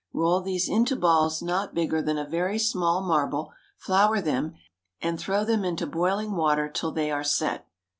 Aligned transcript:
Roll 0.13 0.41
these 0.41 0.67
into 0.67 0.95
balls 0.95 1.43
not 1.43 1.75
bigger 1.75 2.01
than 2.01 2.17
a 2.17 2.25
very 2.25 2.57
small 2.57 3.01
marble, 3.03 3.53
flour 3.77 4.19
them, 4.19 4.55
and 4.99 5.19
throw 5.19 5.45
them 5.45 5.63
into 5.63 5.85
boiling 5.85 6.31
water 6.31 6.67
till 6.67 6.91
they 6.91 7.11
are 7.11 7.23
set. 7.23 7.67